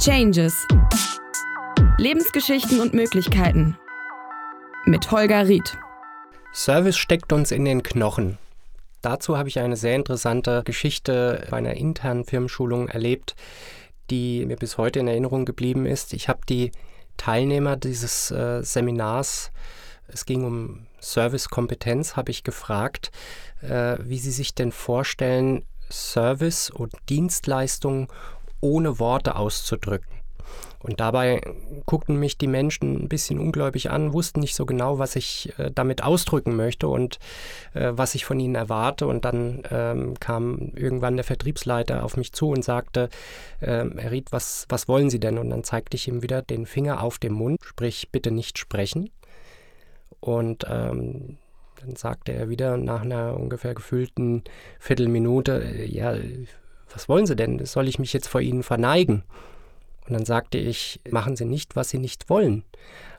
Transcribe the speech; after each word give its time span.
Changes. 0.00 0.66
Lebensgeschichten 1.98 2.80
und 2.80 2.94
Möglichkeiten. 2.94 3.76
Mit 4.86 5.10
Holger 5.10 5.46
Ried. 5.46 5.76
Service 6.54 6.96
steckt 6.96 7.34
uns 7.34 7.50
in 7.50 7.66
den 7.66 7.82
Knochen. 7.82 8.38
Dazu 9.02 9.36
habe 9.36 9.50
ich 9.50 9.58
eine 9.58 9.76
sehr 9.76 9.96
interessante 9.96 10.62
Geschichte 10.64 11.46
bei 11.50 11.58
einer 11.58 11.74
internen 11.74 12.24
Firmenschulung 12.24 12.88
erlebt, 12.88 13.36
die 14.08 14.46
mir 14.46 14.56
bis 14.56 14.78
heute 14.78 15.00
in 15.00 15.08
Erinnerung 15.08 15.44
geblieben 15.44 15.84
ist. 15.84 16.14
Ich 16.14 16.30
habe 16.30 16.40
die 16.48 16.72
Teilnehmer 17.18 17.76
dieses 17.76 18.30
äh, 18.30 18.62
Seminars, 18.62 19.52
es 20.08 20.24
ging 20.24 20.44
um 20.44 20.86
Servicekompetenz, 21.00 22.16
habe 22.16 22.30
ich 22.30 22.42
gefragt, 22.42 23.10
äh, 23.60 23.98
wie 24.00 24.18
sie 24.18 24.32
sich 24.32 24.54
denn 24.54 24.72
vorstellen, 24.72 25.66
Service 25.90 26.70
und 26.70 26.94
Dienstleistungen 27.08 28.08
ohne 28.60 28.98
Worte 28.98 29.36
auszudrücken. 29.36 30.20
Und 30.82 30.98
dabei 30.98 31.42
guckten 31.84 32.18
mich 32.18 32.38
die 32.38 32.46
Menschen 32.46 33.04
ein 33.04 33.08
bisschen 33.08 33.38
ungläubig 33.38 33.90
an, 33.90 34.14
wussten 34.14 34.40
nicht 34.40 34.54
so 34.54 34.64
genau, 34.64 34.98
was 34.98 35.14
ich 35.14 35.52
äh, 35.58 35.70
damit 35.70 36.02
ausdrücken 36.02 36.56
möchte 36.56 36.88
und 36.88 37.18
äh, 37.74 37.90
was 37.92 38.14
ich 38.14 38.24
von 38.24 38.40
ihnen 38.40 38.54
erwarte. 38.54 39.06
Und 39.06 39.26
dann 39.26 39.62
ähm, 39.70 40.14
kam 40.20 40.72
irgendwann 40.74 41.16
der 41.16 41.24
Vertriebsleiter 41.24 42.02
auf 42.02 42.16
mich 42.16 42.32
zu 42.32 42.48
und 42.48 42.64
sagte, 42.64 43.10
äh, 43.60 43.84
Herr 43.94 44.10
Ried, 44.10 44.32
was, 44.32 44.64
was 44.70 44.88
wollen 44.88 45.10
Sie 45.10 45.20
denn? 45.20 45.36
Und 45.36 45.50
dann 45.50 45.64
zeigte 45.64 45.96
ich 45.96 46.08
ihm 46.08 46.22
wieder 46.22 46.40
den 46.40 46.64
Finger 46.64 47.02
auf 47.02 47.18
den 47.18 47.34
Mund, 47.34 47.60
sprich 47.62 48.08
bitte 48.10 48.30
nicht 48.30 48.58
sprechen. 48.58 49.10
Und 50.20 50.64
ähm, 50.66 51.36
dann 51.80 51.96
sagte 51.96 52.32
er 52.32 52.48
wieder 52.48 52.78
nach 52.78 53.02
einer 53.02 53.36
ungefähr 53.38 53.74
gefühlten 53.74 54.44
Viertelminute, 54.78 55.62
äh, 55.62 55.84
ja, 55.84 56.14
was 56.92 57.08
wollen 57.08 57.26
Sie 57.26 57.36
denn? 57.36 57.64
Soll 57.64 57.88
ich 57.88 57.98
mich 57.98 58.12
jetzt 58.12 58.28
vor 58.28 58.40
Ihnen 58.40 58.62
verneigen? 58.62 59.24
Und 60.06 60.14
dann 60.14 60.24
sagte 60.24 60.58
ich, 60.58 61.00
machen 61.10 61.36
Sie 61.36 61.44
nicht, 61.44 61.76
was 61.76 61.90
Sie 61.90 61.98
nicht 61.98 62.28
wollen. 62.28 62.64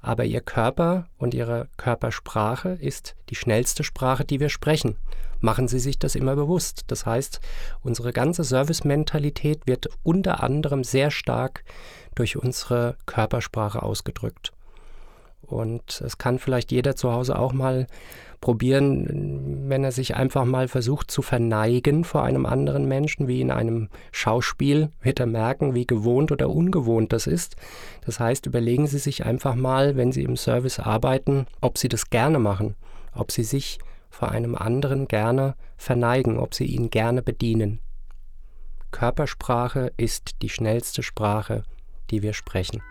Aber 0.00 0.24
Ihr 0.24 0.40
Körper 0.40 1.08
und 1.18 1.34
Ihre 1.34 1.68
Körpersprache 1.76 2.78
ist 2.80 3.14
die 3.28 3.34
schnellste 3.34 3.84
Sprache, 3.84 4.24
die 4.24 4.40
wir 4.40 4.48
sprechen. 4.48 4.96
Machen 5.40 5.68
Sie 5.68 5.78
sich 5.78 5.98
das 5.98 6.14
immer 6.14 6.34
bewusst. 6.34 6.84
Das 6.86 7.04
heißt, 7.04 7.40
unsere 7.82 8.12
ganze 8.12 8.42
Servicementalität 8.42 9.66
wird 9.66 9.88
unter 10.02 10.42
anderem 10.42 10.82
sehr 10.82 11.10
stark 11.10 11.64
durch 12.14 12.36
unsere 12.36 12.96
Körpersprache 13.06 13.82
ausgedrückt. 13.82 14.52
Und 15.40 16.02
es 16.04 16.18
kann 16.18 16.38
vielleicht 16.38 16.72
jeder 16.72 16.94
zu 16.94 17.12
Hause 17.12 17.38
auch 17.38 17.52
mal 17.52 17.86
probieren, 18.40 19.68
wenn 19.68 19.82
er 19.82 19.92
sich 19.92 20.14
einfach 20.14 20.44
mal 20.44 20.68
versucht 20.68 21.10
zu 21.10 21.22
verneigen 21.22 22.04
vor 22.04 22.22
einem 22.22 22.46
anderen 22.46 22.86
Menschen, 22.86 23.28
wie 23.28 23.40
in 23.40 23.50
einem 23.50 23.88
Schauspiel, 24.12 24.90
wird 25.00 25.20
er 25.20 25.26
merken, 25.26 25.74
wie 25.74 25.86
gewohnt 25.86 26.30
oder 26.30 26.50
ungewohnt 26.50 27.12
das 27.12 27.26
ist. 27.26 27.56
Das 28.04 28.20
heißt, 28.20 28.46
überlegen 28.46 28.86
Sie 28.86 28.98
sich 28.98 29.24
einfach 29.24 29.54
mal, 29.54 29.96
wenn 29.96 30.12
Sie 30.12 30.22
im 30.22 30.36
Service 30.36 30.78
arbeiten, 30.78 31.46
ob 31.60 31.78
Sie 31.78 31.88
das 31.88 32.10
gerne 32.10 32.38
machen, 32.38 32.74
ob 33.14 33.32
Sie 33.32 33.44
sich 33.44 33.78
vor 34.10 34.30
einem 34.30 34.54
anderen 34.54 35.08
gerne 35.08 35.54
verneigen, 35.76 36.38
ob 36.38 36.54
Sie 36.54 36.66
ihn 36.66 36.90
gerne 36.90 37.22
bedienen. 37.22 37.80
Körpersprache 38.90 39.92
ist 39.96 40.42
die 40.42 40.48
schnellste 40.48 41.02
Sprache, 41.02 41.62
die 42.10 42.22
wir 42.22 42.32
sprechen. 42.32 42.82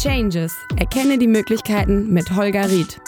Changes. 0.00 0.56
Erkenne 0.76 1.18
die 1.18 1.26
Möglichkeiten 1.26 2.10
mit 2.10 2.34
Holger 2.34 2.70
Ried. 2.70 2.98